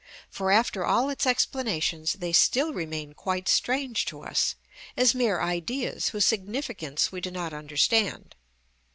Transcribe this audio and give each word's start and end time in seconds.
For, 0.31 0.49
after 0.49 0.83
all 0.83 1.11
its 1.11 1.27
explanations, 1.27 2.13
they 2.13 2.31
still 2.33 2.73
remain 2.73 3.13
quite 3.13 3.47
strange 3.47 4.03
to 4.05 4.23
us, 4.23 4.55
as 4.97 5.13
mere 5.13 5.39
ideas 5.39 6.09
whose 6.09 6.25
significance 6.25 7.11
we 7.11 7.21
do 7.21 7.29
not 7.29 7.53
understand. 7.53 8.33